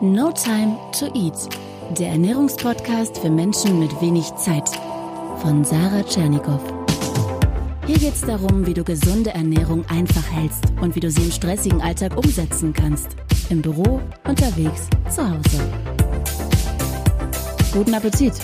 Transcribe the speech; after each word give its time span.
No 0.00 0.30
Time 0.30 0.78
to 0.96 1.06
Eat, 1.06 1.34
der 1.98 2.10
Ernährungspodcast 2.10 3.18
für 3.18 3.30
Menschen 3.30 3.80
mit 3.80 4.00
wenig 4.00 4.32
Zeit 4.36 4.68
von 5.38 5.64
Sarah 5.64 6.04
Tschernikow. 6.04 6.60
Hier 7.84 7.98
geht 7.98 8.14
es 8.14 8.20
darum, 8.20 8.64
wie 8.64 8.74
du 8.74 8.84
gesunde 8.84 9.30
Ernährung 9.30 9.84
einfach 9.88 10.30
hältst 10.30 10.62
und 10.80 10.94
wie 10.94 11.00
du 11.00 11.10
sie 11.10 11.22
im 11.22 11.32
stressigen 11.32 11.82
Alltag 11.82 12.16
umsetzen 12.16 12.72
kannst. 12.72 13.16
Im 13.50 13.60
Büro, 13.60 14.00
unterwegs, 14.24 14.86
zu 15.10 15.28
Hause. 15.28 15.58
Guten 17.72 17.94
Appetit! 17.94 18.34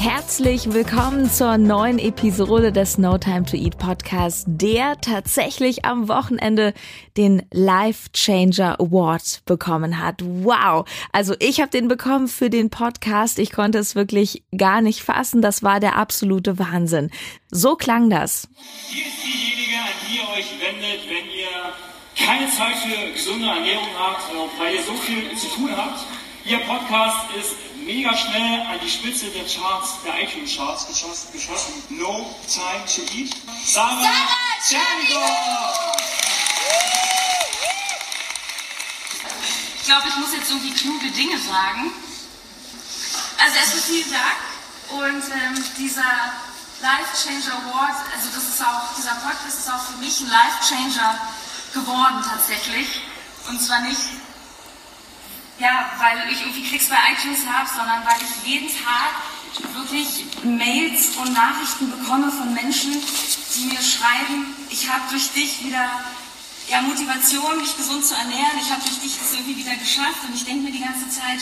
Herzlich 0.00 0.72
willkommen 0.72 1.30
zur 1.30 1.58
neuen 1.58 1.98
Episode 1.98 2.72
des 2.72 2.96
No 2.96 3.18
Time 3.18 3.44
to 3.44 3.54
Eat 3.54 3.76
Podcast, 3.76 4.46
der 4.48 4.98
tatsächlich 4.98 5.84
am 5.84 6.08
Wochenende 6.08 6.72
den 7.18 7.42
Life 7.52 8.08
Changer 8.14 8.80
Award 8.80 9.42
bekommen 9.44 10.02
hat. 10.02 10.22
Wow! 10.24 10.88
Also 11.12 11.34
ich 11.38 11.60
habe 11.60 11.70
den 11.70 11.86
bekommen 11.86 12.28
für 12.28 12.48
den 12.48 12.70
Podcast. 12.70 13.38
Ich 13.38 13.52
konnte 13.52 13.76
es 13.76 13.94
wirklich 13.94 14.42
gar 14.56 14.80
nicht 14.80 15.02
fassen. 15.02 15.42
Das 15.42 15.62
war 15.62 15.80
der 15.80 15.96
absolute 15.96 16.58
Wahnsinn. 16.58 17.10
So 17.50 17.76
klang 17.76 18.08
das. 18.08 18.48
Hier 18.88 19.04
ist 19.04 19.22
diejenige, 19.22 19.76
an 19.82 19.92
die 20.08 20.16
ihr 20.16 20.28
euch 20.34 20.50
wendet, 20.62 21.10
wenn 21.10 21.30
ihr 21.30 22.26
keine 22.26 22.50
Zeit 22.50 22.76
für 22.76 23.12
gesunde 23.12 23.48
Ernährung 23.48 23.88
habt, 23.98 24.22
weil 24.58 24.76
ihr 24.76 24.82
so 24.82 24.94
viel 24.94 25.36
zu 25.36 25.46
tun 25.48 25.68
habt. 25.76 26.06
Ihr 26.50 26.58
Podcast 26.66 27.30
ist 27.38 27.54
mega 27.86 28.10
schnell 28.16 28.62
an 28.62 28.80
die 28.82 28.90
Spitze 28.90 29.26
der 29.26 29.44
Charts, 29.44 30.02
der 30.04 30.20
iTunes-Charts 30.20 30.88
geschossen. 31.32 31.74
No 31.90 32.34
time 32.52 32.84
to 32.92 33.02
eat. 33.14 33.36
Sarah, 33.64 34.02
Sarah 34.60 34.82
Ich 39.78 39.84
glaube, 39.84 40.08
ich 40.08 40.16
muss 40.16 40.34
jetzt 40.34 40.50
irgendwie 40.50 40.72
kluge 40.72 41.08
Dinge 41.12 41.38
sagen. 41.38 41.92
Also 43.38 43.56
erstmal 43.56 43.82
vielen 43.82 44.10
Dank 44.10 45.04
und 45.06 45.22
ähm, 45.30 45.64
dieser 45.78 46.02
Life 46.82 47.14
Changer 47.14 47.62
Award, 47.62 47.94
also 48.12 48.26
das 48.34 48.48
ist 48.48 48.60
auch, 48.60 48.92
dieser 48.98 49.14
Podcast 49.22 49.56
ist 49.56 49.70
auch 49.70 49.84
für 49.84 49.98
mich 49.98 50.20
ein 50.20 50.30
Life 50.30 50.58
Changer 50.68 51.14
geworden 51.74 52.24
tatsächlich. 52.28 52.88
Und 53.48 53.62
zwar 53.62 53.82
nicht 53.82 54.00
ja, 55.60 55.92
weil 55.98 56.32
ich 56.32 56.40
irgendwie 56.40 56.64
Klicks 56.64 56.88
bei 56.88 56.96
iTunes 57.12 57.46
habe, 57.46 57.68
sondern 57.68 58.04
weil 58.04 58.16
ich 58.20 58.48
jeden 58.48 58.68
Tag 58.68 59.12
wirklich 59.74 60.24
Mails 60.42 61.16
und 61.16 61.32
Nachrichten 61.32 61.90
bekomme 61.90 62.32
von 62.32 62.52
Menschen, 62.54 62.92
die 62.92 63.64
mir 63.66 63.82
schreiben, 63.82 64.56
ich 64.70 64.88
habe 64.88 65.02
durch 65.10 65.30
dich 65.32 65.64
wieder 65.64 65.90
ja, 66.68 66.80
Motivation, 66.82 67.58
mich 67.58 67.76
gesund 67.76 68.04
zu 68.04 68.14
ernähren, 68.14 68.56
ich 68.60 68.70
habe 68.70 68.80
durch 68.82 69.00
dich 69.00 69.18
das 69.18 69.32
irgendwie 69.32 69.56
wieder 69.56 69.74
geschafft 69.76 70.24
und 70.26 70.34
ich 70.34 70.44
denke 70.44 70.62
mir 70.62 70.72
die 70.72 70.80
ganze 70.80 71.08
Zeit, 71.10 71.40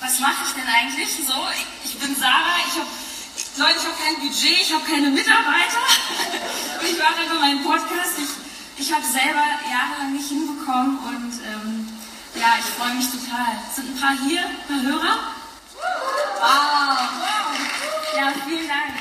was 0.00 0.20
mache 0.20 0.44
ich 0.46 0.52
denn 0.54 0.68
eigentlich? 0.68 1.08
So, 1.26 1.34
ich, 1.52 1.92
ich 1.92 1.98
bin 1.98 2.14
Sarah, 2.16 2.56
ich 2.68 2.74
habe 2.78 2.88
ich 3.36 3.62
habe 3.62 3.96
kein 4.02 4.20
Budget, 4.20 4.60
ich 4.60 4.72
habe 4.72 4.84
keine 4.84 5.10
Mitarbeiter 5.10 5.82
und 6.80 6.88
ich 6.88 6.98
mache 6.98 7.20
einfach 7.20 7.40
meinen 7.40 7.62
Podcast. 7.62 8.18
Ich, 8.18 8.84
ich 8.86 8.92
habe 8.92 9.04
selber 9.04 9.44
jahrelang 9.70 10.12
nicht 10.12 10.28
hinbekommen 10.28 10.98
und 10.98 11.32
ähm, 11.46 11.53
ja, 12.44 12.58
ich 12.58 12.66
freue 12.66 12.94
mich 12.94 13.06
total. 13.06 13.56
Sind 13.74 13.96
ein 13.96 14.00
paar 14.00 14.16
hier, 14.26 14.40
ein 14.40 14.66
paar 14.68 14.82
Hörer? 14.82 15.18
Wow. 16.40 17.14
Ja, 18.16 18.32
vielen 18.46 18.68
Dank. 18.68 18.94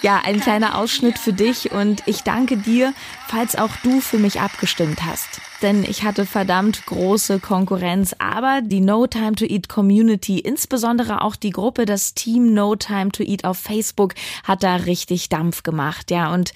Ja, 0.00 0.20
ein 0.24 0.40
kleiner 0.40 0.76
Ausschnitt 0.76 1.18
für 1.18 1.32
dich 1.32 1.72
und 1.72 2.02
ich 2.06 2.22
danke 2.22 2.56
dir, 2.56 2.94
falls 3.26 3.56
auch 3.56 3.74
du 3.82 4.00
für 4.00 4.18
mich 4.18 4.40
abgestimmt 4.40 5.04
hast. 5.04 5.40
Denn 5.60 5.82
ich 5.82 6.04
hatte 6.04 6.24
verdammt 6.24 6.86
große 6.86 7.40
Konkurrenz, 7.40 8.14
aber 8.20 8.60
die 8.62 8.80
No 8.80 9.08
Time 9.08 9.32
to 9.32 9.44
Eat 9.44 9.68
Community, 9.68 10.38
insbesondere 10.38 11.22
auch 11.22 11.34
die 11.34 11.50
Gruppe, 11.50 11.84
das 11.84 12.14
Team 12.14 12.54
No 12.54 12.76
Time 12.76 13.10
to 13.10 13.24
Eat 13.24 13.44
auf 13.44 13.58
Facebook, 13.58 14.14
hat 14.44 14.62
da 14.62 14.76
richtig 14.76 15.28
Dampf 15.28 15.64
gemacht. 15.64 16.12
Ja, 16.12 16.32
und 16.32 16.52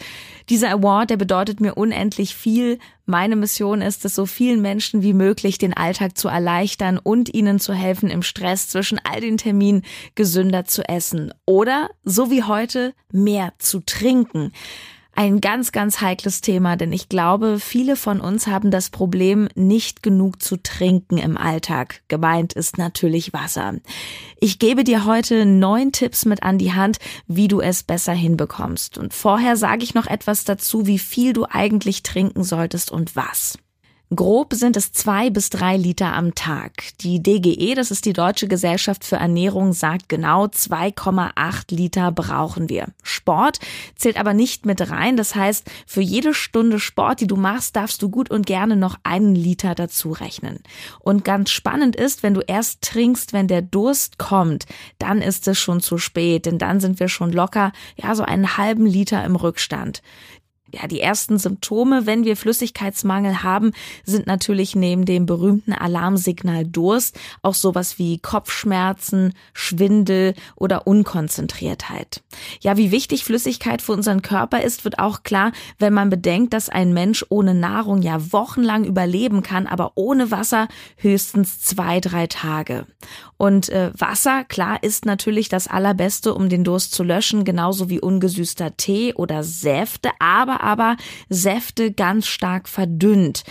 dieser 0.48 0.70
Award, 0.70 1.10
der 1.10 1.16
bedeutet 1.16 1.60
mir 1.60 1.74
unendlich 1.74 2.36
viel. 2.36 2.78
Meine 3.04 3.34
Mission 3.34 3.82
ist 3.82 4.04
es, 4.04 4.14
so 4.14 4.24
vielen 4.24 4.62
Menschen 4.62 5.02
wie 5.02 5.14
möglich 5.14 5.58
den 5.58 5.76
Alltag 5.76 6.16
zu 6.16 6.28
erleichtern 6.28 6.98
und 6.98 7.34
ihnen 7.34 7.58
zu 7.58 7.74
helfen, 7.74 8.08
im 8.08 8.22
Stress 8.22 8.68
zwischen 8.68 9.00
all 9.02 9.20
den 9.20 9.36
Terminen 9.36 9.82
gesünder 10.14 10.64
zu 10.64 10.88
essen. 10.88 11.34
Oder, 11.44 11.90
so 12.04 12.30
wie 12.30 12.44
heute, 12.44 12.94
mehr 13.10 13.52
zu 13.58 13.80
trinken 13.80 14.52
ein 15.14 15.40
ganz, 15.40 15.72
ganz 15.72 16.00
heikles 16.00 16.40
Thema, 16.40 16.76
denn 16.76 16.92
ich 16.92 17.08
glaube, 17.08 17.58
viele 17.60 17.96
von 17.96 18.20
uns 18.20 18.46
haben 18.46 18.70
das 18.70 18.90
Problem, 18.90 19.48
nicht 19.54 20.02
genug 20.02 20.42
zu 20.42 20.56
trinken 20.56 21.18
im 21.18 21.36
Alltag. 21.36 22.02
Gemeint 22.08 22.54
ist 22.54 22.78
natürlich 22.78 23.32
Wasser. 23.32 23.74
Ich 24.40 24.58
gebe 24.58 24.84
dir 24.84 25.04
heute 25.04 25.44
neun 25.44 25.92
Tipps 25.92 26.24
mit 26.24 26.42
an 26.42 26.56
die 26.56 26.72
Hand, 26.72 26.98
wie 27.26 27.48
du 27.48 27.60
es 27.60 27.82
besser 27.82 28.14
hinbekommst. 28.14 28.96
Und 28.96 29.12
vorher 29.12 29.56
sage 29.56 29.84
ich 29.84 29.94
noch 29.94 30.06
etwas 30.06 30.44
dazu, 30.44 30.86
wie 30.86 30.98
viel 30.98 31.34
du 31.34 31.44
eigentlich 31.44 32.02
trinken 32.02 32.42
solltest 32.42 32.90
und 32.90 33.14
was. 33.14 33.58
Grob 34.14 34.52
sind 34.52 34.76
es 34.76 34.92
zwei 34.92 35.30
bis 35.30 35.48
drei 35.48 35.78
Liter 35.78 36.12
am 36.12 36.34
Tag. 36.34 36.72
Die 37.00 37.22
DGE, 37.22 37.74
das 37.74 37.90
ist 37.90 38.04
die 38.04 38.12
Deutsche 38.12 38.46
Gesellschaft 38.46 39.04
für 39.04 39.16
Ernährung, 39.16 39.72
sagt 39.72 40.10
genau 40.10 40.44
2,8 40.44 41.74
Liter 41.74 42.12
brauchen 42.12 42.68
wir. 42.68 42.88
Sport 43.02 43.58
zählt 43.96 44.18
aber 44.18 44.34
nicht 44.34 44.66
mit 44.66 44.90
rein. 44.90 45.16
Das 45.16 45.34
heißt, 45.34 45.70
für 45.86 46.02
jede 46.02 46.34
Stunde 46.34 46.78
Sport, 46.78 47.22
die 47.22 47.26
du 47.26 47.36
machst, 47.36 47.74
darfst 47.74 48.02
du 48.02 48.10
gut 48.10 48.30
und 48.30 48.44
gerne 48.44 48.76
noch 48.76 48.96
einen 49.02 49.34
Liter 49.34 49.74
dazu 49.74 50.12
rechnen. 50.12 50.58
Und 51.00 51.24
ganz 51.24 51.50
spannend 51.50 51.96
ist, 51.96 52.22
wenn 52.22 52.34
du 52.34 52.42
erst 52.42 52.82
trinkst, 52.82 53.32
wenn 53.32 53.48
der 53.48 53.62
Durst 53.62 54.18
kommt, 54.18 54.66
dann 54.98 55.22
ist 55.22 55.48
es 55.48 55.58
schon 55.58 55.80
zu 55.80 55.96
spät, 55.96 56.44
denn 56.44 56.58
dann 56.58 56.80
sind 56.80 57.00
wir 57.00 57.08
schon 57.08 57.32
locker, 57.32 57.72
ja, 57.96 58.14
so 58.14 58.24
einen 58.24 58.58
halben 58.58 58.84
Liter 58.84 59.24
im 59.24 59.36
Rückstand 59.36 60.02
ja, 60.72 60.86
die 60.86 61.00
ersten 61.00 61.38
Symptome, 61.38 62.06
wenn 62.06 62.24
wir 62.24 62.36
Flüssigkeitsmangel 62.36 63.42
haben, 63.42 63.72
sind 64.04 64.26
natürlich 64.26 64.74
neben 64.74 65.04
dem 65.04 65.26
berühmten 65.26 65.72
Alarmsignal 65.72 66.64
Durst 66.64 67.18
auch 67.42 67.54
sowas 67.54 67.98
wie 67.98 68.18
Kopfschmerzen, 68.18 69.34
Schwindel 69.52 70.34
oder 70.56 70.86
Unkonzentriertheit. 70.86 72.22
Ja, 72.60 72.76
wie 72.76 72.90
wichtig 72.90 73.24
Flüssigkeit 73.24 73.82
für 73.82 73.92
unseren 73.92 74.22
Körper 74.22 74.62
ist, 74.62 74.84
wird 74.84 74.98
auch 74.98 75.22
klar, 75.22 75.52
wenn 75.78 75.92
man 75.92 76.10
bedenkt, 76.10 76.54
dass 76.54 76.68
ein 76.68 76.92
Mensch 76.92 77.24
ohne 77.28 77.54
Nahrung 77.54 78.00
ja 78.02 78.32
wochenlang 78.32 78.84
überleben 78.84 79.42
kann, 79.42 79.66
aber 79.66 79.92
ohne 79.94 80.30
Wasser 80.30 80.68
höchstens 80.96 81.60
zwei, 81.60 82.00
drei 82.00 82.26
Tage. 82.26 82.86
Und 83.36 83.68
äh, 83.70 83.90
Wasser, 83.98 84.44
klar, 84.44 84.82
ist 84.82 85.04
natürlich 85.04 85.48
das 85.48 85.66
Allerbeste, 85.66 86.32
um 86.32 86.48
den 86.48 86.64
Durst 86.64 86.92
zu 86.92 87.02
löschen, 87.02 87.44
genauso 87.44 87.90
wie 87.90 88.00
ungesüßter 88.00 88.76
Tee 88.76 89.14
oder 89.14 89.42
Säfte, 89.42 90.10
aber 90.18 90.61
aber 90.62 90.96
Säfte 91.28 91.92
ganz 91.92 92.26
stark 92.26 92.68
verdünnt. 92.68 93.44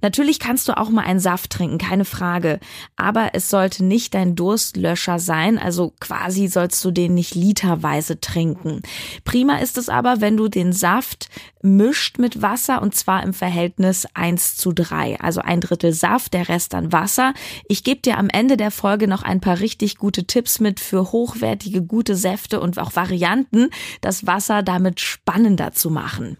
Natürlich 0.00 0.38
kannst 0.38 0.68
du 0.68 0.76
auch 0.76 0.90
mal 0.90 1.02
einen 1.02 1.20
Saft 1.20 1.50
trinken, 1.50 1.78
keine 1.78 2.04
Frage. 2.04 2.60
Aber 2.96 3.30
es 3.32 3.50
sollte 3.50 3.84
nicht 3.84 4.14
dein 4.14 4.36
Durstlöscher 4.36 5.18
sein, 5.18 5.58
also 5.58 5.92
quasi 6.00 6.48
sollst 6.48 6.84
du 6.84 6.90
den 6.90 7.14
nicht 7.14 7.34
literweise 7.34 8.20
trinken. 8.20 8.82
Prima 9.24 9.58
ist 9.58 9.78
es 9.78 9.88
aber, 9.88 10.20
wenn 10.20 10.36
du 10.36 10.48
den 10.48 10.72
Saft 10.72 11.28
mischt 11.62 12.18
mit 12.18 12.42
Wasser 12.42 12.82
und 12.82 12.94
zwar 12.94 13.22
im 13.22 13.34
Verhältnis 13.34 14.06
1 14.14 14.56
zu 14.56 14.72
3. 14.72 15.20
Also 15.20 15.40
ein 15.40 15.60
Drittel 15.60 15.92
Saft, 15.92 16.34
der 16.34 16.48
Rest 16.48 16.72
dann 16.72 16.92
Wasser. 16.92 17.34
Ich 17.68 17.84
gebe 17.84 18.00
dir 18.00 18.18
am 18.18 18.28
Ende 18.28 18.56
der 18.56 18.70
Folge 18.70 19.08
noch 19.08 19.22
ein 19.22 19.40
paar 19.40 19.60
richtig 19.60 19.96
gute 19.96 20.24
Tipps 20.24 20.60
mit 20.60 20.80
für 20.80 21.12
hochwertige, 21.12 21.82
gute 21.82 22.14
Säfte 22.16 22.60
und 22.60 22.78
auch 22.78 22.94
Varianten, 22.96 23.70
das 24.00 24.26
Wasser 24.26 24.62
damit 24.62 25.00
spannender 25.00 25.72
zu 25.72 25.90
machen. 25.90 26.38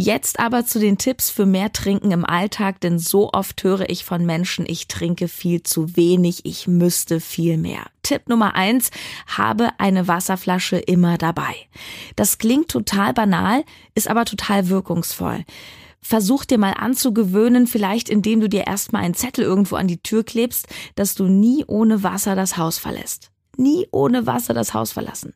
Jetzt 0.00 0.38
aber 0.38 0.64
zu 0.64 0.78
den 0.78 0.96
Tipps 0.96 1.28
für 1.28 1.44
mehr 1.44 1.72
Trinken 1.72 2.12
im 2.12 2.24
Alltag, 2.24 2.80
denn 2.80 3.00
so 3.00 3.32
oft 3.32 3.64
höre 3.64 3.90
ich 3.90 4.04
von 4.04 4.24
Menschen, 4.24 4.64
ich 4.68 4.86
trinke 4.86 5.26
viel 5.26 5.64
zu 5.64 5.96
wenig, 5.96 6.46
ich 6.46 6.68
müsste 6.68 7.18
viel 7.18 7.56
mehr. 7.56 7.84
Tipp 8.04 8.28
Nummer 8.28 8.54
eins, 8.54 8.92
habe 9.26 9.70
eine 9.78 10.06
Wasserflasche 10.06 10.76
immer 10.76 11.18
dabei. 11.18 11.52
Das 12.14 12.38
klingt 12.38 12.68
total 12.68 13.12
banal, 13.12 13.64
ist 13.96 14.08
aber 14.08 14.24
total 14.24 14.68
wirkungsvoll. 14.68 15.44
Versuch 16.00 16.44
dir 16.44 16.58
mal 16.58 16.74
anzugewöhnen, 16.74 17.66
vielleicht 17.66 18.08
indem 18.08 18.38
du 18.38 18.48
dir 18.48 18.68
erstmal 18.68 19.02
einen 19.02 19.14
Zettel 19.14 19.42
irgendwo 19.42 19.74
an 19.74 19.88
die 19.88 20.00
Tür 20.00 20.22
klebst, 20.22 20.68
dass 20.94 21.16
du 21.16 21.24
nie 21.24 21.64
ohne 21.66 22.04
Wasser 22.04 22.36
das 22.36 22.56
Haus 22.56 22.78
verlässt. 22.78 23.32
Nie 23.56 23.88
ohne 23.90 24.28
Wasser 24.28 24.54
das 24.54 24.74
Haus 24.74 24.92
verlassen. 24.92 25.34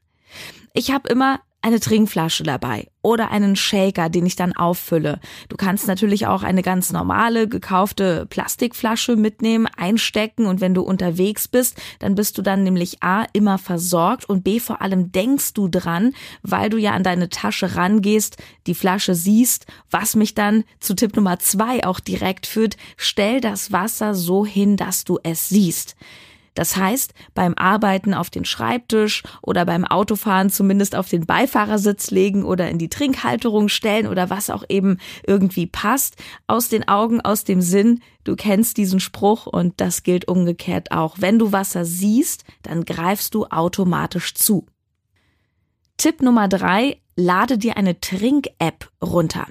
Ich 0.72 0.92
habe 0.92 1.08
immer 1.08 1.40
eine 1.62 1.80
Trinkflasche 1.80 2.42
dabei 2.42 2.88
oder 3.02 3.30
einen 3.30 3.56
Shaker, 3.56 4.08
den 4.08 4.26
ich 4.26 4.36
dann 4.36 4.54
auffülle. 4.54 5.20
Du 5.48 5.56
kannst 5.56 5.86
natürlich 5.86 6.26
auch 6.26 6.42
eine 6.42 6.62
ganz 6.62 6.92
normale 6.92 7.48
gekaufte 7.48 8.26
Plastikflasche 8.26 9.16
mitnehmen, 9.16 9.68
einstecken 9.76 10.46
und 10.46 10.60
wenn 10.60 10.74
du 10.74 10.82
unterwegs 10.82 11.48
bist, 11.48 11.80
dann 12.00 12.16
bist 12.16 12.36
du 12.36 12.42
dann 12.42 12.64
nämlich 12.64 13.02
A 13.02 13.24
immer 13.32 13.58
versorgt 13.58 14.28
und 14.28 14.42
B 14.42 14.60
vor 14.60 14.82
allem 14.82 15.12
denkst 15.12 15.54
du 15.54 15.68
dran, 15.68 16.14
weil 16.42 16.68
du 16.68 16.78
ja 16.78 16.92
an 16.92 17.04
deine 17.04 17.28
Tasche 17.28 17.76
rangehst, 17.76 18.36
die 18.66 18.74
Flasche 18.74 19.14
siehst, 19.14 19.66
was 19.90 20.16
mich 20.16 20.34
dann 20.34 20.64
zu 20.80 20.94
Tipp 20.94 21.16
Nummer 21.16 21.38
zwei 21.38 21.84
auch 21.84 22.00
direkt 22.00 22.46
führt, 22.46 22.76
stell 22.96 23.40
das 23.40 23.72
Wasser 23.72 24.14
so 24.14 24.44
hin, 24.44 24.76
dass 24.76 25.04
du 25.04 25.18
es 25.22 25.48
siehst. 25.48 25.96
Das 26.54 26.76
heißt, 26.76 27.14
beim 27.34 27.54
Arbeiten 27.54 28.12
auf 28.12 28.28
den 28.28 28.44
Schreibtisch 28.44 29.22
oder 29.40 29.64
beim 29.64 29.84
Autofahren 29.84 30.50
zumindest 30.50 30.94
auf 30.94 31.08
den 31.08 31.24
Beifahrersitz 31.24 32.10
legen 32.10 32.44
oder 32.44 32.68
in 32.68 32.78
die 32.78 32.90
Trinkhalterung 32.90 33.68
stellen 33.68 34.06
oder 34.06 34.28
was 34.28 34.50
auch 34.50 34.64
eben 34.68 34.98
irgendwie 35.26 35.66
passt. 35.66 36.16
Aus 36.46 36.68
den 36.68 36.86
Augen, 36.88 37.20
aus 37.20 37.44
dem 37.44 37.62
Sinn. 37.62 38.00
Du 38.24 38.36
kennst 38.36 38.76
diesen 38.76 39.00
Spruch 39.00 39.46
und 39.46 39.80
das 39.80 40.02
gilt 40.02 40.28
umgekehrt 40.28 40.92
auch. 40.92 41.16
Wenn 41.18 41.38
du 41.38 41.52
Wasser 41.52 41.84
siehst, 41.84 42.44
dann 42.62 42.84
greifst 42.84 43.34
du 43.34 43.46
automatisch 43.46 44.34
zu. 44.34 44.66
Tipp 45.96 46.20
Nummer 46.20 46.48
drei, 46.48 47.00
lade 47.16 47.58
dir 47.58 47.76
eine 47.76 47.98
Trink-App 48.00 48.91
runter. 49.02 49.46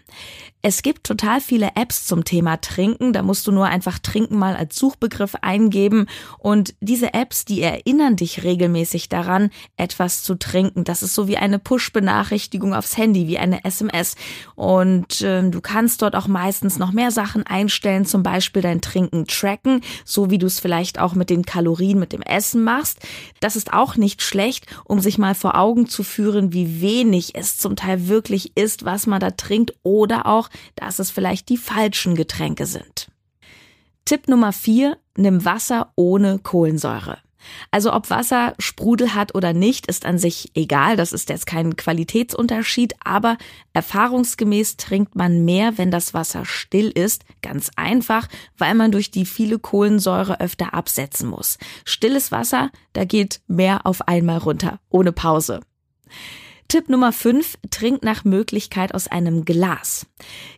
Es 0.64 0.84
gibt 0.84 1.06
total 1.06 1.42
viele 1.42 1.72
Apps 1.76 2.06
zum 2.06 2.24
Thema 2.24 2.58
Trinken. 2.58 3.14
Da 3.14 3.24
musst 3.24 3.48
du 3.48 3.52
nur 3.52 3.66
einfach 3.66 3.98
Trinken 3.98 4.38
mal 4.38 4.56
als 4.56 4.78
Suchbegriff 4.78 5.34
eingeben. 5.42 6.06
Und 6.38 6.76
diese 6.82 7.16
Apps, 7.16 7.46
die 7.46 7.62
erinnern 7.62 8.16
dich 8.16 8.44
regelmäßig 8.44 9.10
daran, 9.10 9.50
etwas 9.76 10.22
zu 10.22 10.36
trinken. 10.36 10.84
Das 10.84 11.02
ist 11.02 11.16
so 11.16 11.28
wie 11.28 11.38
eine 11.38 11.58
Push-Benachrichtigung 11.58 12.76
aufs 12.76 12.96
Handy, 12.96 13.28
wie 13.28 13.40
eine 13.40 13.66
SMS. 13.66 14.16
Und 14.56 15.22
äh, 15.22 15.50
du 15.50 15.62
kannst 15.62 16.04
dort 16.04 16.16
auch 16.16 16.28
meistens 16.28 16.78
noch 16.78 16.92
mehr 16.92 17.10
Sachen 17.10 17.44
einstellen, 17.44 18.06
zum 18.06 18.22
Beispiel 18.22 18.62
dein 18.62 18.82
Trinken 18.82 19.26
tracken, 19.26 19.82
so 20.06 20.30
wie 20.30 20.38
du 20.38 20.46
es 20.46 20.60
vielleicht 20.60 21.00
auch 21.00 21.16
mit 21.16 21.32
den 21.32 21.44
Kalorien, 21.44 21.98
mit 21.98 22.14
dem 22.14 22.22
Essen 22.22 22.64
machst. 22.64 23.00
Das 23.40 23.56
ist 23.56 23.74
auch 23.74 23.96
nicht 23.96 24.22
schlecht, 24.22 24.68
um 24.86 25.00
sich 25.00 25.18
mal 25.18 25.34
vor 25.34 25.58
Augen 25.58 25.88
zu 25.88 26.04
führen, 26.04 26.54
wie 26.54 26.82
wenig 26.82 27.34
es 27.34 27.58
zum 27.58 27.76
Teil 27.76 28.08
wirklich 28.08 28.56
ist, 28.56 28.86
was 28.86 29.08
man 29.08 29.20
da 29.20 29.32
trinkt 29.42 29.74
oder 29.84 30.26
auch, 30.26 30.50
dass 30.76 31.00
es 31.00 31.12
vielleicht 31.12 31.50
die 31.50 31.58
falschen 31.58 32.16
Getränke 32.16 32.66
sind. 32.66 33.10
Tipp 34.06 34.28
Nummer 34.28 34.54
vier: 34.54 34.98
Nimm 35.16 35.46
Wasser 35.46 35.92
ohne 35.96 36.40
Kohlensäure. 36.40 37.18
Also 37.72 37.94
ob 37.94 38.10
Wasser 38.10 38.54
Sprudel 38.60 39.14
hat 39.16 39.36
oder 39.36 39.54
nicht, 39.54 39.88
ist 39.88 40.06
an 40.06 40.18
sich 40.18 40.52
egal, 40.54 40.96
das 40.96 41.14
ist 41.14 41.30
jetzt 41.30 41.46
kein 41.46 41.76
Qualitätsunterschied, 41.76 42.94
aber 43.04 43.38
erfahrungsgemäß 43.74 44.78
trinkt 44.78 45.16
man 45.16 45.44
mehr, 45.44 45.78
wenn 45.78 45.92
das 45.92 46.14
Wasser 46.14 46.46
still 46.46 46.90
ist, 46.90 47.24
ganz 47.42 47.72
einfach, 47.76 48.28
weil 48.58 48.76
man 48.76 48.92
durch 48.92 49.12
die 49.12 49.26
viele 49.26 49.60
Kohlensäure 49.60 50.40
öfter 50.40 50.74
absetzen 50.74 51.30
muss. 51.30 51.58
Stilles 51.86 52.32
Wasser, 52.32 52.72
da 52.94 53.06
geht 53.06 53.42
mehr 53.48 53.86
auf 53.86 54.08
einmal 54.08 54.38
runter, 54.38 54.80
ohne 54.90 55.12
Pause. 55.12 55.62
Tipp 56.72 56.88
Nummer 56.88 57.12
5, 57.12 57.58
trink 57.70 58.02
nach 58.02 58.24
Möglichkeit 58.24 58.96
aus 58.96 59.10
einem 59.10 59.44
Glas. 59.44 60.06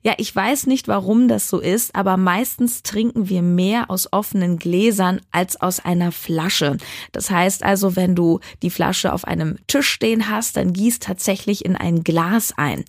Ja, 0.04 0.14
ich 0.18 0.36
weiß 0.36 0.68
nicht, 0.68 0.88
warum 0.88 1.28
das 1.28 1.50
so 1.50 1.60
ist, 1.60 1.96
aber 1.96 2.18
meistens 2.18 2.84
trinken 2.84 3.30
wir 3.30 3.42
mehr 3.42 3.90
aus 3.90 4.14
offenen 4.14 4.60
Gläsern 4.60 5.22
als 5.32 5.60
aus 5.60 5.80
einer 5.80 6.12
Flasche. 6.12 6.78
Das 7.14 7.32
heißt 7.32 7.64
also, 7.64 7.96
wenn 7.96 8.14
du 8.14 8.42
die 8.62 8.70
Flasche 8.70 9.12
auf 9.12 9.26
einem 9.26 9.58
Tisch 9.66 9.90
stehen 9.90 10.30
hast, 10.30 10.56
dann 10.56 10.72
gieß 10.72 11.00
tatsächlich 11.00 11.66
in 11.66 11.76
ein 11.76 12.04
Glas 12.04 12.54
ein. 12.56 12.86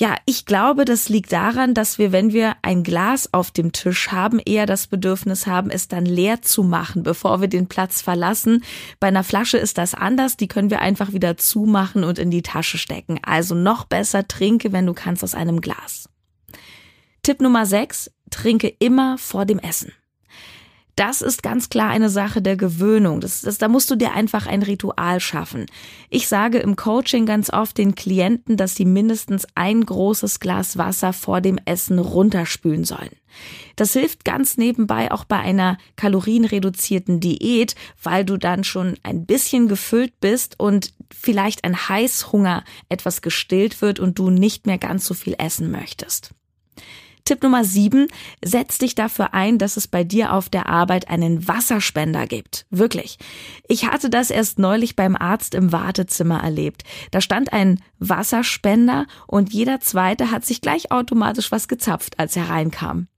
Ja, 0.00 0.16
ich 0.24 0.46
glaube, 0.46 0.86
das 0.86 1.10
liegt 1.10 1.30
daran, 1.30 1.74
dass 1.74 1.98
wir, 1.98 2.10
wenn 2.10 2.32
wir 2.32 2.56
ein 2.62 2.84
Glas 2.84 3.34
auf 3.34 3.50
dem 3.50 3.70
Tisch 3.72 4.10
haben, 4.10 4.38
eher 4.38 4.64
das 4.64 4.86
Bedürfnis 4.86 5.46
haben, 5.46 5.68
es 5.68 5.88
dann 5.88 6.06
leer 6.06 6.40
zu 6.40 6.62
machen, 6.62 7.02
bevor 7.02 7.42
wir 7.42 7.48
den 7.48 7.66
Platz 7.66 8.00
verlassen. 8.00 8.64
Bei 8.98 9.08
einer 9.08 9.24
Flasche 9.24 9.58
ist 9.58 9.76
das 9.76 9.92
anders, 9.92 10.38
die 10.38 10.48
können 10.48 10.70
wir 10.70 10.80
einfach 10.80 11.12
wieder 11.12 11.36
zumachen 11.36 12.02
und 12.02 12.18
in 12.18 12.30
die 12.30 12.40
Tasche 12.40 12.78
stecken. 12.78 13.20
Also 13.22 13.54
noch 13.54 13.84
besser 13.84 14.26
trinke, 14.26 14.72
wenn 14.72 14.86
du 14.86 14.94
kannst, 14.94 15.22
aus 15.22 15.34
einem 15.34 15.60
Glas. 15.60 16.08
Tipp 17.22 17.42
Nummer 17.42 17.66
6, 17.66 18.10
trinke 18.30 18.68
immer 18.78 19.18
vor 19.18 19.44
dem 19.44 19.58
Essen. 19.58 19.92
Das 21.00 21.22
ist 21.22 21.42
ganz 21.42 21.70
klar 21.70 21.88
eine 21.88 22.10
Sache 22.10 22.42
der 22.42 22.58
Gewöhnung. 22.58 23.22
Das, 23.22 23.40
das, 23.40 23.56
da 23.56 23.68
musst 23.68 23.90
du 23.90 23.96
dir 23.96 24.12
einfach 24.12 24.46
ein 24.46 24.62
Ritual 24.62 25.18
schaffen. 25.18 25.64
Ich 26.10 26.28
sage 26.28 26.58
im 26.58 26.76
Coaching 26.76 27.24
ganz 27.24 27.50
oft 27.50 27.78
den 27.78 27.94
Klienten, 27.94 28.58
dass 28.58 28.74
sie 28.74 28.84
mindestens 28.84 29.46
ein 29.54 29.86
großes 29.86 30.40
Glas 30.40 30.76
Wasser 30.76 31.14
vor 31.14 31.40
dem 31.40 31.58
Essen 31.64 31.98
runterspülen 31.98 32.84
sollen. 32.84 33.16
Das 33.76 33.94
hilft 33.94 34.26
ganz 34.26 34.58
nebenbei 34.58 35.10
auch 35.10 35.24
bei 35.24 35.38
einer 35.38 35.78
kalorienreduzierten 35.96 37.18
Diät, 37.18 37.76
weil 38.02 38.26
du 38.26 38.36
dann 38.36 38.62
schon 38.62 38.98
ein 39.02 39.24
bisschen 39.24 39.68
gefüllt 39.68 40.20
bist 40.20 40.60
und 40.60 40.92
vielleicht 41.10 41.64
ein 41.64 41.88
Heißhunger 41.88 42.62
etwas 42.90 43.22
gestillt 43.22 43.80
wird 43.80 44.00
und 44.00 44.18
du 44.18 44.28
nicht 44.28 44.66
mehr 44.66 44.76
ganz 44.76 45.06
so 45.06 45.14
viel 45.14 45.34
essen 45.38 45.70
möchtest. 45.70 46.34
Tipp 47.24 47.42
Nummer 47.42 47.64
sieben, 47.64 48.08
setz 48.44 48.78
dich 48.78 48.94
dafür 48.94 49.34
ein, 49.34 49.58
dass 49.58 49.76
es 49.76 49.88
bei 49.88 50.04
dir 50.04 50.32
auf 50.32 50.48
der 50.48 50.66
Arbeit 50.66 51.08
einen 51.08 51.46
Wasserspender 51.46 52.26
gibt. 52.26 52.66
Wirklich. 52.70 53.18
Ich 53.68 53.86
hatte 53.86 54.10
das 54.10 54.30
erst 54.30 54.58
neulich 54.58 54.96
beim 54.96 55.16
Arzt 55.16 55.54
im 55.54 55.72
Wartezimmer 55.72 56.42
erlebt. 56.42 56.82
Da 57.10 57.20
stand 57.20 57.52
ein 57.52 57.80
Wasserspender 57.98 59.06
und 59.26 59.52
jeder 59.52 59.80
zweite 59.80 60.30
hat 60.30 60.44
sich 60.44 60.60
gleich 60.60 60.90
automatisch 60.90 61.52
was 61.52 61.68
gezapft, 61.68 62.18
als 62.18 62.36
er 62.36 62.48
reinkam. 62.48 63.08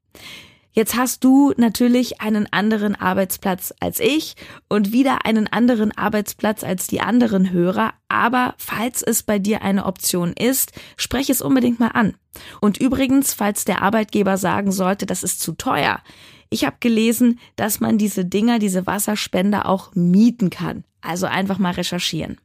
Jetzt 0.74 0.96
hast 0.96 1.22
du 1.22 1.52
natürlich 1.58 2.22
einen 2.22 2.50
anderen 2.50 2.94
Arbeitsplatz 2.94 3.74
als 3.78 4.00
ich 4.00 4.36
und 4.70 4.90
wieder 4.90 5.26
einen 5.26 5.46
anderen 5.46 5.96
Arbeitsplatz 5.96 6.64
als 6.64 6.86
die 6.86 7.02
anderen 7.02 7.50
Hörer, 7.50 7.92
aber 8.08 8.54
falls 8.56 9.02
es 9.02 9.22
bei 9.22 9.38
dir 9.38 9.60
eine 9.60 9.84
Option 9.84 10.32
ist, 10.32 10.72
spreche 10.96 11.30
es 11.30 11.42
unbedingt 11.42 11.78
mal 11.78 11.88
an. 11.88 12.14
Und 12.62 12.78
übrigens, 12.78 13.34
falls 13.34 13.66
der 13.66 13.82
Arbeitgeber 13.82 14.38
sagen 14.38 14.72
sollte, 14.72 15.04
das 15.04 15.22
ist 15.22 15.40
zu 15.40 15.52
teuer, 15.52 16.00
ich 16.48 16.64
habe 16.64 16.76
gelesen, 16.80 17.38
dass 17.56 17.80
man 17.80 17.98
diese 17.98 18.24
Dinger, 18.24 18.58
diese 18.58 18.86
Wasserspender 18.86 19.66
auch 19.66 19.94
mieten 19.94 20.50
kann. 20.50 20.84
Also 21.00 21.26
einfach 21.26 21.58
mal 21.58 21.72
recherchieren. 21.72 22.38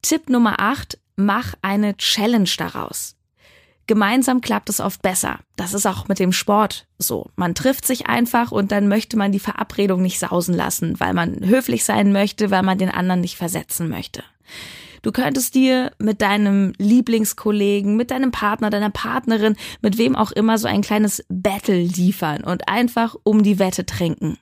Tipp 0.00 0.28
Nummer 0.28 0.60
8, 0.60 0.98
mach 1.16 1.54
eine 1.60 1.96
Challenge 1.96 2.50
daraus. 2.56 3.16
Gemeinsam 3.86 4.40
klappt 4.40 4.70
es 4.70 4.80
oft 4.80 5.02
besser. 5.02 5.40
Das 5.56 5.74
ist 5.74 5.86
auch 5.86 6.08
mit 6.08 6.18
dem 6.18 6.32
Sport 6.32 6.86
so. 6.98 7.30
Man 7.36 7.54
trifft 7.54 7.86
sich 7.86 8.06
einfach 8.06 8.50
und 8.50 8.72
dann 8.72 8.88
möchte 8.88 9.16
man 9.16 9.32
die 9.32 9.38
Verabredung 9.38 10.00
nicht 10.00 10.18
sausen 10.18 10.54
lassen, 10.54 10.98
weil 11.00 11.12
man 11.12 11.46
höflich 11.46 11.84
sein 11.84 12.12
möchte, 12.12 12.50
weil 12.50 12.62
man 12.62 12.78
den 12.78 12.90
anderen 12.90 13.20
nicht 13.20 13.36
versetzen 13.36 13.88
möchte. 13.88 14.24
Du 15.02 15.12
könntest 15.12 15.54
dir 15.54 15.92
mit 15.98 16.22
deinem 16.22 16.72
Lieblingskollegen, 16.78 17.94
mit 17.94 18.10
deinem 18.10 18.30
Partner, 18.30 18.70
deiner 18.70 18.88
Partnerin, 18.88 19.54
mit 19.82 19.98
wem 19.98 20.16
auch 20.16 20.32
immer 20.32 20.56
so 20.56 20.66
ein 20.66 20.80
kleines 20.80 21.22
Battle 21.28 21.78
liefern 21.78 22.42
und 22.42 22.68
einfach 22.70 23.14
um 23.22 23.42
die 23.42 23.58
Wette 23.58 23.84
trinken. 23.84 24.38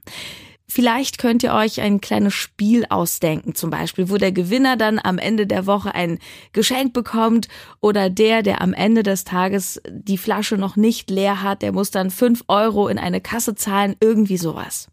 Vielleicht 0.68 1.18
könnt 1.18 1.42
ihr 1.42 1.52
euch 1.52 1.80
ein 1.80 2.00
kleines 2.00 2.34
Spiel 2.34 2.86
ausdenken, 2.88 3.54
zum 3.54 3.70
Beispiel, 3.70 4.08
wo 4.08 4.16
der 4.16 4.32
Gewinner 4.32 4.76
dann 4.76 4.98
am 5.02 5.18
Ende 5.18 5.46
der 5.46 5.66
Woche 5.66 5.94
ein 5.94 6.18
Geschenk 6.52 6.92
bekommt 6.92 7.48
oder 7.80 8.08
der, 8.08 8.42
der 8.42 8.62
am 8.62 8.72
Ende 8.72 9.02
des 9.02 9.24
Tages 9.24 9.80
die 9.88 10.18
Flasche 10.18 10.56
noch 10.56 10.76
nicht 10.76 11.10
leer 11.10 11.42
hat, 11.42 11.62
der 11.62 11.72
muss 11.72 11.90
dann 11.90 12.10
fünf 12.10 12.44
Euro 12.48 12.88
in 12.88 12.98
eine 12.98 13.20
Kasse 13.20 13.54
zahlen, 13.54 13.96
irgendwie 14.00 14.38
sowas. 14.38 14.88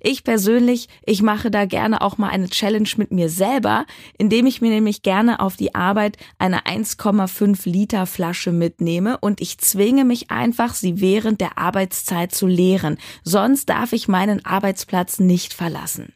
Ich 0.00 0.24
persönlich, 0.24 0.88
ich 1.04 1.22
mache 1.22 1.50
da 1.50 1.64
gerne 1.64 2.00
auch 2.00 2.18
mal 2.18 2.28
eine 2.28 2.48
Challenge 2.48 2.88
mit 2.96 3.10
mir 3.10 3.28
selber, 3.28 3.86
indem 4.16 4.46
ich 4.46 4.60
mir 4.60 4.70
nämlich 4.70 5.02
gerne 5.02 5.40
auf 5.40 5.56
die 5.56 5.74
Arbeit 5.74 6.16
eine 6.38 6.62
1,5 6.62 7.68
Liter 7.68 8.06
Flasche 8.06 8.52
mitnehme 8.52 9.18
und 9.18 9.40
ich 9.40 9.58
zwinge 9.58 10.04
mich 10.04 10.30
einfach, 10.30 10.74
sie 10.74 11.00
während 11.00 11.40
der 11.40 11.58
Arbeitszeit 11.58 12.32
zu 12.32 12.46
leeren. 12.46 12.98
Sonst 13.24 13.68
darf 13.68 13.92
ich 13.92 14.08
meinen 14.08 14.44
Arbeitsplatz 14.44 15.17
nicht 15.20 15.54
verlassen. 15.54 16.12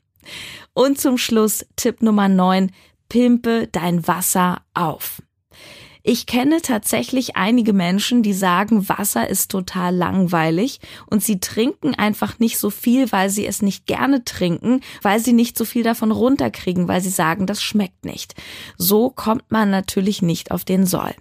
Und 0.74 1.00
zum 1.00 1.18
Schluss 1.18 1.66
Tipp 1.76 2.02
Nummer 2.02 2.28
9, 2.28 2.70
pimpe 3.08 3.68
dein 3.70 4.06
Wasser 4.06 4.62
auf. 4.74 5.22
Ich 6.04 6.26
kenne 6.26 6.60
tatsächlich 6.62 7.36
einige 7.36 7.72
Menschen, 7.72 8.24
die 8.24 8.32
sagen, 8.32 8.88
Wasser 8.88 9.28
ist 9.28 9.52
total 9.52 9.94
langweilig 9.94 10.80
und 11.06 11.22
sie 11.22 11.38
trinken 11.38 11.94
einfach 11.94 12.40
nicht 12.40 12.58
so 12.58 12.70
viel, 12.70 13.12
weil 13.12 13.30
sie 13.30 13.46
es 13.46 13.62
nicht 13.62 13.86
gerne 13.86 14.24
trinken, 14.24 14.80
weil 15.02 15.20
sie 15.20 15.32
nicht 15.32 15.56
so 15.56 15.64
viel 15.64 15.84
davon 15.84 16.10
runterkriegen, 16.10 16.88
weil 16.88 17.00
sie 17.00 17.10
sagen, 17.10 17.46
das 17.46 17.62
schmeckt 17.62 18.04
nicht. 18.04 18.34
So 18.76 19.10
kommt 19.10 19.52
man 19.52 19.70
natürlich 19.70 20.22
nicht 20.22 20.50
auf 20.50 20.64
den 20.64 20.86
Soll. 20.86 21.14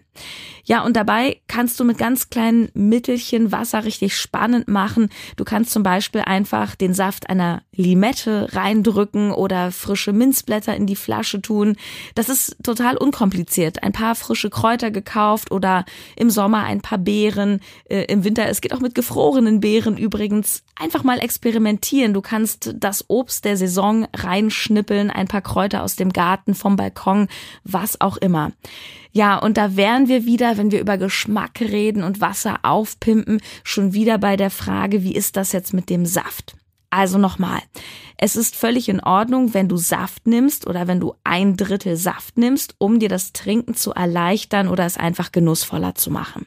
Ja, 0.63 0.83
und 0.83 0.95
dabei 0.95 1.41
kannst 1.47 1.79
du 1.79 1.83
mit 1.83 1.97
ganz 1.97 2.29
kleinen 2.29 2.69
Mittelchen 2.73 3.51
Wasser 3.51 3.83
richtig 3.83 4.15
spannend 4.15 4.67
machen. 4.67 5.09
Du 5.35 5.43
kannst 5.43 5.71
zum 5.71 5.83
Beispiel 5.83 6.21
einfach 6.21 6.75
den 6.75 6.93
Saft 6.93 7.29
einer 7.29 7.63
Limette 7.75 8.47
reindrücken 8.51 9.31
oder 9.31 9.71
frische 9.71 10.13
Minzblätter 10.13 10.75
in 10.75 10.85
die 10.85 10.95
Flasche 10.95 11.41
tun. 11.41 11.75
Das 12.15 12.29
ist 12.29 12.57
total 12.63 12.97
unkompliziert. 12.97 13.83
Ein 13.83 13.91
paar 13.91 14.15
frische 14.15 14.49
Kräuter 14.49 14.91
gekauft 14.91 15.51
oder 15.51 15.85
im 16.15 16.29
Sommer 16.29 16.63
ein 16.63 16.81
paar 16.81 16.99
Beeren. 16.99 17.59
Äh, 17.89 18.05
Im 18.05 18.23
Winter, 18.23 18.47
es 18.47 18.61
geht 18.61 18.73
auch 18.73 18.81
mit 18.81 18.95
gefrorenen 18.95 19.59
Beeren 19.59 19.97
übrigens. 19.97 20.63
Einfach 20.75 21.03
mal 21.03 21.19
experimentieren. 21.19 22.13
Du 22.13 22.21
kannst 22.21 22.73
das 22.75 23.05
Obst 23.09 23.45
der 23.45 23.57
Saison 23.57 24.07
reinschnippeln, 24.15 25.11
ein 25.11 25.27
paar 25.27 25.41
Kräuter 25.41 25.83
aus 25.83 25.95
dem 25.95 26.11
Garten, 26.11 26.55
vom 26.55 26.75
Balkon, 26.75 27.27
was 27.63 28.01
auch 28.01 28.17
immer. 28.17 28.51
Ja, 29.11 29.37
und 29.37 29.57
da 29.57 29.75
wären 29.75 30.07
wir 30.07 30.25
wieder, 30.25 30.57
wenn 30.57 30.71
wir 30.71 30.79
über 30.79 30.97
Geschmack 30.97 31.59
reden 31.59 32.03
und 32.03 32.21
Wasser 32.21 32.59
aufpimpen, 32.63 33.41
schon 33.63 33.93
wieder 33.93 34.17
bei 34.17 34.37
der 34.37 34.49
Frage, 34.49 35.03
wie 35.03 35.13
ist 35.13 35.37
das 35.37 35.51
jetzt 35.51 35.73
mit 35.73 35.89
dem 35.89 36.05
Saft? 36.05 36.55
Also 36.89 37.17
nochmal. 37.17 37.61
Es 38.17 38.35
ist 38.35 38.55
völlig 38.55 38.89
in 38.89 38.99
Ordnung, 38.99 39.53
wenn 39.53 39.69
du 39.69 39.77
Saft 39.77 40.27
nimmst 40.27 40.67
oder 40.67 40.87
wenn 40.87 40.99
du 40.99 41.15
ein 41.23 41.57
Drittel 41.57 41.95
Saft 41.95 42.37
nimmst, 42.37 42.75
um 42.77 42.99
dir 42.99 43.09
das 43.09 43.33
Trinken 43.33 43.75
zu 43.75 43.93
erleichtern 43.93 44.67
oder 44.67 44.85
es 44.85 44.97
einfach 44.97 45.31
genussvoller 45.31 45.95
zu 45.95 46.11
machen. 46.11 46.45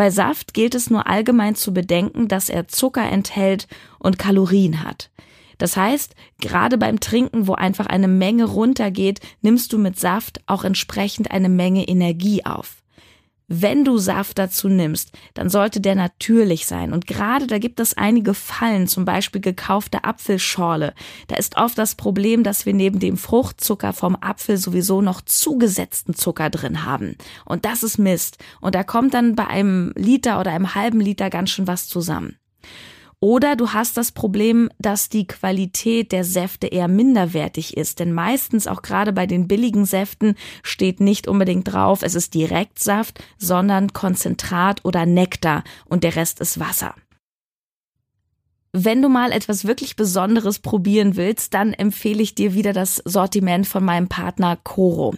Bei 0.00 0.08
Saft 0.08 0.54
gilt 0.54 0.74
es 0.74 0.88
nur 0.88 1.08
allgemein 1.08 1.56
zu 1.56 1.74
bedenken, 1.74 2.26
dass 2.26 2.48
er 2.48 2.66
Zucker 2.68 3.02
enthält 3.02 3.68
und 3.98 4.18
Kalorien 4.18 4.82
hat. 4.82 5.10
Das 5.58 5.76
heißt, 5.76 6.14
gerade 6.40 6.78
beim 6.78 7.00
Trinken, 7.00 7.46
wo 7.46 7.52
einfach 7.52 7.84
eine 7.84 8.08
Menge 8.08 8.46
runtergeht, 8.46 9.20
nimmst 9.42 9.74
du 9.74 9.78
mit 9.78 9.98
Saft 10.00 10.40
auch 10.46 10.64
entsprechend 10.64 11.30
eine 11.32 11.50
Menge 11.50 11.86
Energie 11.86 12.46
auf. 12.46 12.76
Wenn 13.52 13.84
du 13.84 13.98
Saft 13.98 14.38
dazu 14.38 14.68
nimmst, 14.68 15.10
dann 15.34 15.50
sollte 15.50 15.80
der 15.80 15.96
natürlich 15.96 16.66
sein. 16.66 16.92
Und 16.92 17.08
gerade 17.08 17.48
da 17.48 17.58
gibt 17.58 17.80
es 17.80 17.96
einige 17.96 18.32
Fallen, 18.32 18.86
zum 18.86 19.04
Beispiel 19.04 19.40
gekaufte 19.40 20.04
Apfelschorle. 20.04 20.94
Da 21.26 21.34
ist 21.34 21.56
oft 21.56 21.76
das 21.76 21.96
Problem, 21.96 22.44
dass 22.44 22.64
wir 22.64 22.74
neben 22.74 23.00
dem 23.00 23.16
Fruchtzucker 23.16 23.92
vom 23.92 24.14
Apfel 24.14 24.56
sowieso 24.56 25.02
noch 25.02 25.20
zugesetzten 25.20 26.14
Zucker 26.14 26.48
drin 26.48 26.84
haben. 26.84 27.16
Und 27.44 27.64
das 27.64 27.82
ist 27.82 27.98
Mist. 27.98 28.38
Und 28.60 28.76
da 28.76 28.84
kommt 28.84 29.14
dann 29.14 29.34
bei 29.34 29.48
einem 29.48 29.92
Liter 29.96 30.38
oder 30.38 30.52
einem 30.52 30.76
halben 30.76 31.00
Liter 31.00 31.28
ganz 31.28 31.50
schön 31.50 31.66
was 31.66 31.88
zusammen. 31.88 32.36
Oder 33.22 33.54
du 33.54 33.74
hast 33.74 33.98
das 33.98 34.12
Problem, 34.12 34.70
dass 34.78 35.10
die 35.10 35.26
Qualität 35.26 36.10
der 36.10 36.24
Säfte 36.24 36.68
eher 36.68 36.88
minderwertig 36.88 37.76
ist. 37.76 38.00
Denn 38.00 38.14
meistens, 38.14 38.66
auch 38.66 38.80
gerade 38.80 39.12
bei 39.12 39.26
den 39.26 39.46
billigen 39.46 39.84
Säften, 39.84 40.36
steht 40.62 41.00
nicht 41.00 41.28
unbedingt 41.28 41.70
drauf, 41.70 42.02
es 42.02 42.14
ist 42.14 42.32
Direktsaft, 42.32 43.22
sondern 43.36 43.92
Konzentrat 43.92 44.86
oder 44.86 45.04
Nektar 45.04 45.64
und 45.84 46.02
der 46.02 46.16
Rest 46.16 46.40
ist 46.40 46.58
Wasser. 46.60 46.94
Wenn 48.72 49.02
du 49.02 49.08
mal 49.08 49.32
etwas 49.32 49.64
wirklich 49.64 49.96
Besonderes 49.96 50.60
probieren 50.60 51.16
willst, 51.16 51.54
dann 51.54 51.72
empfehle 51.72 52.22
ich 52.22 52.36
dir 52.36 52.54
wieder 52.54 52.72
das 52.72 53.02
Sortiment 53.04 53.66
von 53.66 53.84
meinem 53.84 54.08
Partner 54.08 54.56
Coro. 54.62 55.14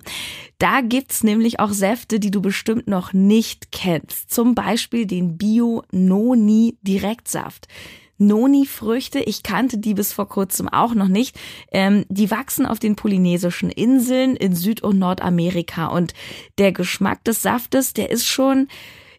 Da 0.57 0.81
gibt's 0.81 1.23
nämlich 1.23 1.61
auch 1.61 1.73
Säfte, 1.73 2.19
die 2.19 2.31
du 2.31 2.41
bestimmt 2.41 2.87
noch 2.87 3.13
nicht 3.13 3.71
kennst. 3.71 4.33
Zum 4.33 4.55
Beispiel 4.55 5.07
den 5.07 5.37
Bio 5.37 5.83
Noni 5.91 6.79
Direktsaft. 6.81 7.69
Noni-Früchte. 8.17 9.19
Ich 9.19 9.43
kannte 9.43 9.77
die 9.79 9.95
bis 9.95 10.13
vor 10.15 10.29
kurzem 10.29 10.69
auch 10.69 10.95
noch 10.95 11.09
nicht. 11.09 11.39
Ähm, 11.73 12.07
die 12.09 12.31
wachsen 12.31 12.65
auf 12.65 12.79
den 12.79 12.97
polynesischen 12.97 13.69
Inseln 13.69 14.37
in 14.37 14.55
Süd- 14.55 14.83
und 14.83 14.99
Nordamerika. 14.99 15.89
Und 15.89 16.15
der 16.57 16.73
Geschmack 16.73 17.25
des 17.25 17.43
Saftes, 17.43 17.93
der 17.93 18.11
ist 18.11 18.27
schon, 18.27 18.69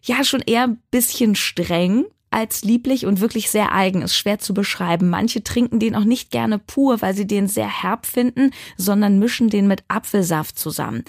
ja, 0.02 0.24
schon 0.24 0.40
eher 0.40 0.64
ein 0.64 0.82
bisschen 0.90 1.36
streng 1.36 2.06
als 2.34 2.64
lieblich 2.64 3.06
und 3.06 3.20
wirklich 3.20 3.48
sehr 3.48 3.72
eigen, 3.72 4.02
ist 4.02 4.16
schwer 4.16 4.40
zu 4.40 4.54
beschreiben. 4.54 5.08
Manche 5.08 5.44
trinken 5.44 5.78
den 5.78 5.94
auch 5.94 6.04
nicht 6.04 6.32
gerne 6.32 6.58
pur, 6.58 7.00
weil 7.00 7.14
sie 7.14 7.28
den 7.28 7.46
sehr 7.46 7.82
herb 7.82 8.06
finden, 8.06 8.50
sondern 8.76 9.20
mischen 9.20 9.50
den 9.50 9.68
mit 9.68 9.84
Apfelsaft 9.86 10.58
zusammen. 10.58 11.04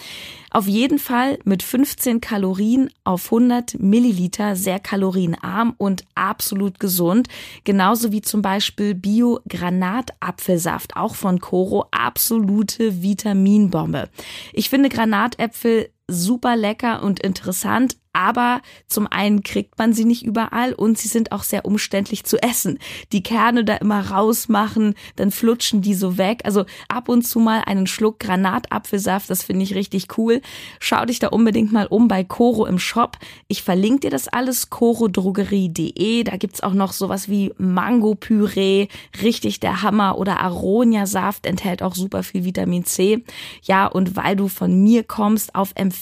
Auf 0.52 0.68
jeden 0.68 1.00
Fall 1.00 1.40
mit 1.44 1.64
15 1.64 2.22
Kalorien 2.22 2.90
auf 3.04 3.26
100 3.26 3.80
Milliliter, 3.80 4.56
sehr 4.56 4.80
kalorienarm 4.80 5.74
und 5.78 6.06
absolut 6.14 6.80
gesund. 6.80 7.28
Genauso 7.64 8.12
wie 8.12 8.22
zum 8.22 8.42
Beispiel 8.42 8.94
Bio-Granatapfelsaft, 8.94 10.96
auch 10.96 11.16
von 11.16 11.40
Coro, 11.40 11.88
absolute 11.92 13.02
Vitaminbombe. 13.02 14.10
Ich 14.54 14.70
finde 14.70 14.90
Granatäpfel 14.90 15.90
super 16.08 16.56
lecker 16.56 17.04
und 17.04 17.20
interessant, 17.20 17.98
aber 18.16 18.62
zum 18.88 19.08
einen 19.08 19.44
kriegt 19.44 19.78
man 19.78 19.92
sie 19.92 20.06
nicht 20.06 20.24
überall 20.24 20.72
und 20.74 20.98
sie 20.98 21.10
sind 21.10 21.34
auch 21.34 21.44
sehr 21.44 21.66
umständlich 21.66 22.24
zu 22.24 22.42
essen. 22.42 22.80
Die 23.12 23.24
Kerne 23.24 23.66
da 23.66 23.76
immer 23.76 24.10
rausmachen, 24.10 24.96
dann 25.18 25.32
flutschen 25.32 25.82
die 25.82 25.94
so 25.94 26.18
weg. 26.18 26.40
Also 26.46 26.66
ab 26.88 27.10
und 27.10 27.24
zu 27.24 27.40
mal 27.40 27.64
einen 27.66 27.88
Schluck 27.88 28.20
Granatapfelsaft, 28.20 29.30
das 29.30 29.44
finde 29.44 29.64
ich 29.64 29.76
richtig 29.76 30.18
cool. 30.18 30.42
Schau 30.80 31.04
dich 31.04 31.20
da 31.20 31.28
unbedingt 31.28 31.74
mal 31.74 31.88
um 31.88 32.08
bei 32.08 32.24
Coro 32.24 32.66
im 32.66 32.80
Shop. 32.80 33.18
Ich 33.50 33.64
verlinke 33.64 34.02
dir 34.02 34.12
das 34.12 34.30
alles, 34.30 34.70
corodrogerie.de. 34.70 36.24
Da 36.24 36.38
gibt's 36.38 36.64
auch 36.64 36.74
noch 36.74 36.94
sowas 36.94 37.28
wie 37.28 37.54
Mango-Püree, 37.58 38.88
richtig 39.22 39.60
der 39.60 39.82
Hammer 39.82 40.18
oder 40.18 40.40
Aronia-Saft, 40.40 41.46
enthält 41.46 41.84
auch 41.84 41.96
super 41.96 42.24
viel 42.24 42.46
Vitamin 42.46 42.86
C. 42.86 43.26
Ja, 43.62 43.88
und 43.88 44.16
weil 44.16 44.38
du 44.38 44.48
von 44.48 44.82
mir 44.82 45.04
kommst, 45.04 45.54
auf 45.54 45.74
Empfehlung 45.76 45.95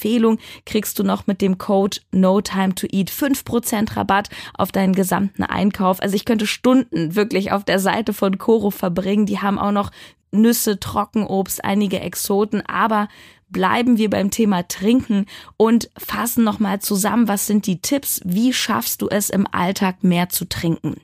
kriegst 0.65 0.99
du 0.99 1.03
noch 1.03 1.27
mit 1.27 1.41
dem 1.41 1.57
Code 1.57 1.97
No 2.11 2.41
to 2.41 2.87
Eat 2.91 3.11
5% 3.11 3.95
Rabatt 3.95 4.29
auf 4.53 4.71
deinen 4.71 4.93
gesamten 4.93 5.43
Einkauf. 5.43 6.01
Also 6.01 6.15
ich 6.15 6.25
könnte 6.25 6.47
Stunden 6.47 7.15
wirklich 7.15 7.51
auf 7.51 7.63
der 7.63 7.79
Seite 7.79 8.13
von 8.13 8.37
Coro 8.37 8.71
verbringen. 8.71 9.25
Die 9.25 9.39
haben 9.39 9.59
auch 9.59 9.71
noch 9.71 9.91
Nüsse, 10.31 10.79
Trockenobst, 10.79 11.63
einige 11.63 11.99
Exoten, 11.99 12.61
aber 12.65 13.07
bleiben 13.49 13.97
wir 13.97 14.09
beim 14.09 14.31
Thema 14.31 14.67
Trinken 14.67 15.27
und 15.57 15.89
fassen 15.97 16.43
nochmal 16.43 16.79
zusammen, 16.81 17.27
was 17.27 17.47
sind 17.47 17.67
die 17.67 17.79
Tipps, 17.79 18.19
wie 18.25 18.51
schaffst 18.51 19.01
du 19.01 19.07
es 19.07 19.29
im 19.29 19.47
Alltag 19.51 20.03
mehr 20.03 20.29
zu 20.29 20.49
trinken. 20.49 20.95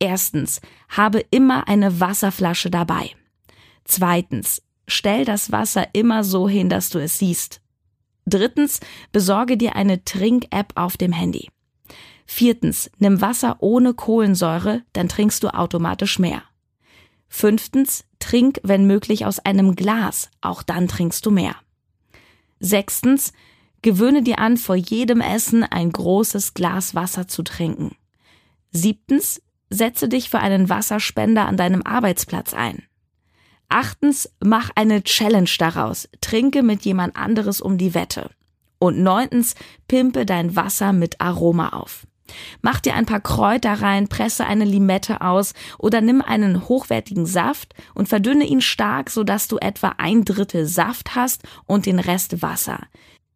Erstens, 0.00 0.60
habe 0.88 1.24
immer 1.30 1.68
eine 1.68 2.00
Wasserflasche 2.00 2.70
dabei. 2.70 3.10
Zweitens, 3.84 4.62
stell 4.88 5.24
das 5.24 5.52
Wasser 5.52 5.88
immer 5.92 6.24
so 6.24 6.48
hin, 6.48 6.68
dass 6.68 6.90
du 6.90 6.98
es 6.98 7.18
siehst. 7.18 7.60
Drittens, 8.26 8.80
besorge 9.12 9.56
dir 9.56 9.76
eine 9.76 10.04
Trink-App 10.04 10.72
auf 10.76 10.96
dem 10.96 11.12
Handy. 11.12 11.48
Viertens, 12.26 12.90
nimm 12.98 13.20
Wasser 13.20 13.56
ohne 13.60 13.92
Kohlensäure, 13.94 14.82
dann 14.92 15.08
trinkst 15.08 15.42
du 15.42 15.48
automatisch 15.48 16.18
mehr. 16.18 16.42
Fünftens, 17.28 18.04
trink, 18.18 18.60
wenn 18.62 18.86
möglich, 18.86 19.26
aus 19.26 19.38
einem 19.40 19.74
Glas, 19.74 20.30
auch 20.40 20.62
dann 20.62 20.88
trinkst 20.88 21.24
du 21.26 21.30
mehr. 21.30 21.56
Sechstens, 22.60 23.32
gewöhne 23.82 24.22
dir 24.22 24.38
an, 24.38 24.56
vor 24.56 24.76
jedem 24.76 25.20
Essen 25.20 25.64
ein 25.64 25.90
großes 25.90 26.54
Glas 26.54 26.94
Wasser 26.94 27.26
zu 27.26 27.42
trinken. 27.42 27.96
Siebtens, 28.70 29.42
setze 29.70 30.08
dich 30.08 30.30
für 30.30 30.40
einen 30.40 30.68
Wasserspender 30.68 31.46
an 31.46 31.56
deinem 31.56 31.82
Arbeitsplatz 31.82 32.54
ein. 32.54 32.82
Achtens, 33.70 34.28
mach 34.44 34.70
eine 34.74 35.02
Challenge 35.04 35.50
daraus. 35.58 36.08
Trinke 36.20 36.62
mit 36.62 36.84
jemand 36.84 37.16
anderes 37.16 37.60
um 37.60 37.78
die 37.78 37.94
Wette. 37.94 38.30
Und 38.80 38.98
neuntens, 38.98 39.54
pimpe 39.88 40.26
dein 40.26 40.56
Wasser 40.56 40.92
mit 40.92 41.20
Aroma 41.20 41.70
auf. 41.70 42.06
Mach 42.62 42.80
dir 42.80 42.94
ein 42.94 43.06
paar 43.06 43.20
Kräuter 43.20 43.74
rein, 43.74 44.08
presse 44.08 44.46
eine 44.46 44.64
Limette 44.64 45.20
aus 45.20 45.54
oder 45.78 46.00
nimm 46.00 46.20
einen 46.20 46.68
hochwertigen 46.68 47.26
Saft 47.26 47.74
und 47.94 48.08
verdünne 48.08 48.44
ihn 48.44 48.60
stark, 48.60 49.10
sodass 49.10 49.48
du 49.48 49.58
etwa 49.58 49.94
ein 49.98 50.24
Drittel 50.24 50.66
Saft 50.66 51.14
hast 51.14 51.42
und 51.66 51.86
den 51.86 51.98
Rest 51.98 52.42
Wasser 52.42 52.80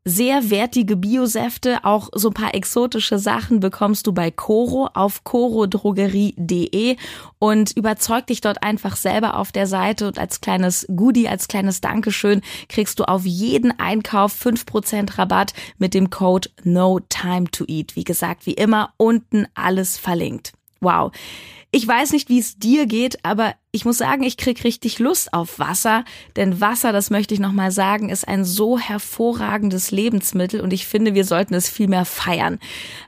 sehr 0.04 0.50
wertige 0.50 0.96
Biosäfte, 0.96 1.84
auch 1.84 2.10
so 2.12 2.28
ein 2.28 2.34
paar 2.34 2.54
exotische 2.54 3.18
Sachen 3.18 3.60
bekommst 3.60 4.06
du 4.06 4.12
bei 4.12 4.30
Coro 4.30 4.90
auf 4.92 5.24
corodrogerie.de 5.24 6.96
und 7.38 7.74
überzeug 7.74 8.26
dich 8.26 8.42
dort 8.42 8.62
einfach 8.62 8.96
selber 8.96 9.38
auf 9.38 9.50
der 9.50 9.66
Seite 9.66 10.06
und 10.06 10.18
als 10.18 10.42
kleines 10.42 10.86
Goodie, 10.94 11.28
als 11.28 11.48
kleines 11.48 11.80
Dankeschön 11.80 12.42
kriegst 12.68 13.00
du 13.00 13.04
auf 13.04 13.24
jeden 13.24 13.78
Einkauf 13.78 14.32
fünf 14.32 14.66
Prozent 14.66 15.16
Rabatt 15.16 15.54
mit 15.78 15.94
dem 15.94 16.10
Code 16.10 16.50
No 16.64 17.00
Time 17.08 17.50
to 17.50 17.64
Eat. 17.66 17.96
Wie 17.96 18.04
gesagt, 18.04 18.44
wie 18.44 18.54
immer 18.54 18.92
unten 18.98 19.46
alles 19.54 19.96
verlinkt. 19.96 20.52
Wow. 20.80 21.12
Ich 21.74 21.88
weiß 21.88 22.12
nicht, 22.12 22.28
wie 22.28 22.38
es 22.38 22.56
dir 22.56 22.86
geht, 22.86 23.24
aber 23.24 23.56
ich 23.72 23.84
muss 23.84 23.98
sagen, 23.98 24.22
ich 24.22 24.36
krieg 24.36 24.62
richtig 24.62 25.00
Lust 25.00 25.32
auf 25.34 25.58
Wasser, 25.58 26.04
denn 26.36 26.60
Wasser, 26.60 26.92
das 26.92 27.10
möchte 27.10 27.34
ich 27.34 27.40
nochmal 27.40 27.72
sagen, 27.72 28.10
ist 28.10 28.28
ein 28.28 28.44
so 28.44 28.78
hervorragendes 28.78 29.90
Lebensmittel 29.90 30.60
und 30.60 30.72
ich 30.72 30.86
finde, 30.86 31.14
wir 31.14 31.24
sollten 31.24 31.52
es 31.52 31.68
viel 31.68 31.88
mehr 31.88 32.04
feiern. 32.04 32.60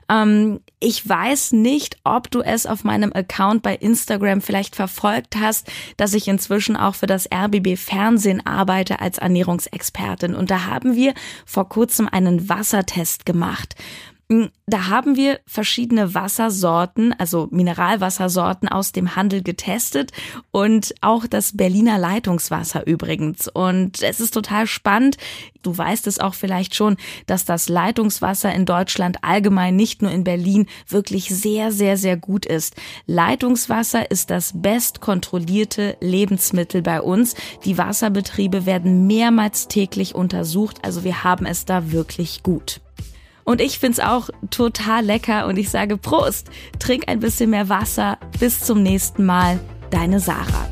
Ähm, 0.09 0.59
ich 0.81 1.07
weiß 1.07 1.53
nicht, 1.53 1.95
ob 2.03 2.29
du 2.29 2.41
es 2.41 2.65
auf 2.65 2.83
meinem 2.83 3.13
Account 3.13 3.63
bei 3.63 3.73
Instagram 3.73 4.41
vielleicht 4.41 4.75
verfolgt 4.75 5.37
hast, 5.37 5.71
dass 5.95 6.13
ich 6.13 6.27
inzwischen 6.27 6.75
auch 6.75 6.95
für 6.95 7.07
das 7.07 7.29
RBB 7.33 7.77
Fernsehen 7.77 8.45
arbeite 8.45 8.99
als 8.99 9.17
Ernährungsexpertin 9.17 10.35
und 10.35 10.51
da 10.51 10.65
haben 10.65 10.93
wir 10.93 11.13
vor 11.45 11.69
kurzem 11.69 12.09
einen 12.09 12.49
Wassertest 12.49 13.25
gemacht. 13.25 13.75
Hm, 14.29 14.49
da 14.65 14.87
haben 14.87 15.15
wir 15.15 15.39
verschiedene 15.45 16.13
Wassersorten, 16.13 17.15
also 17.17 17.47
Mineralwassersorten 17.49 18.67
aus 18.67 18.91
dem 18.91 19.15
Handel 19.15 19.41
getestet 19.41 20.11
und 20.51 20.93
auch 20.99 21.27
das 21.27 21.55
Berliner 21.55 21.97
Leitungswasser 21.97 22.85
übrigens. 22.85 23.47
Und 23.47 24.03
es 24.03 24.19
ist 24.19 24.33
total 24.33 24.67
spannend. 24.67 25.15
Du 25.63 25.77
weißt 25.77 26.07
es 26.07 26.19
auch 26.19 26.33
vielleicht 26.33 26.75
schon, 26.75 26.97
dass 27.25 27.45
das 27.45 27.69
Leitungswasser 27.69 28.53
in 28.53 28.65
Deutschland 28.65 29.19
allgemein, 29.21 29.77
nicht 29.77 30.01
nur 30.01 30.11
in 30.11 30.25
Berlin, 30.25 30.67
wirklich 30.89 31.29
sehr, 31.29 31.71
sehr, 31.71 31.95
sehr 31.95 32.17
gut 32.17 32.45
ist. 32.45 32.75
Leitungswasser 33.05 34.11
ist 34.11 34.29
das 34.29 34.51
best 34.61 34.99
kontrollierte 34.99 35.95
Lebensmittel 36.01 36.81
bei 36.81 37.01
uns. 37.01 37.35
Die 37.63 37.77
Wasserbetriebe 37.77 38.65
werden 38.65 39.07
mehrmals 39.07 39.69
täglich 39.69 40.15
untersucht, 40.15 40.83
also 40.83 41.05
wir 41.05 41.23
haben 41.23 41.45
es 41.45 41.63
da 41.63 41.93
wirklich 41.93 42.43
gut. 42.43 42.81
Und 43.47 43.61
ich 43.61 43.79
find's 43.79 44.01
auch 44.01 44.29
total 44.51 45.05
lecker 45.05 45.47
und 45.47 45.55
ich 45.57 45.69
sage 45.69 45.95
Prost, 45.95 46.49
trink 46.79 47.05
ein 47.07 47.21
bisschen 47.21 47.49
mehr 47.49 47.69
Wasser. 47.69 48.17
Bis 48.41 48.59
zum 48.59 48.83
nächsten 48.83 49.25
Mal, 49.25 49.57
deine 49.89 50.19
Sarah. 50.19 50.67